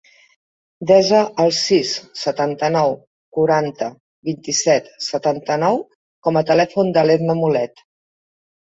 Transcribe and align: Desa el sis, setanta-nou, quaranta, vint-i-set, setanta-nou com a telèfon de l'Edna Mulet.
Desa 0.91 1.19
el 1.43 1.53
sis, 1.57 1.91
setanta-nou, 2.21 2.97
quaranta, 3.39 3.91
vint-i-set, 4.33 4.91
setanta-nou 5.11 5.81
com 6.27 6.45
a 6.45 6.47
telèfon 6.53 6.95
de 7.01 7.09
l'Edna 7.09 7.41
Mulet. 7.47 7.89